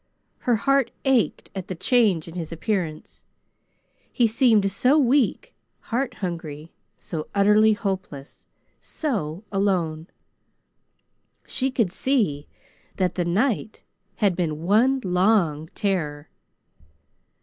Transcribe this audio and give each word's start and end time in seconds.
Her 0.49 0.55
heart 0.55 0.89
ached 1.05 1.51
at 1.53 1.67
the 1.67 1.75
change 1.75 2.27
in 2.27 2.33
his 2.33 2.51
appearance. 2.51 3.23
He 4.11 4.25
seemed 4.25 4.71
so 4.71 4.97
weak, 4.97 5.53
heart 5.93 6.15
hungry, 6.15 6.71
so 6.97 7.27
utterly 7.35 7.73
hopeless, 7.73 8.47
so 8.79 9.43
alone. 9.51 10.07
She 11.45 11.69
could 11.69 11.91
see 11.91 12.47
that 12.97 13.13
the 13.13 13.25
night 13.25 13.83
had 14.15 14.35
been 14.35 14.63
one 14.63 15.01
long 15.03 15.69
terror. 15.75 16.29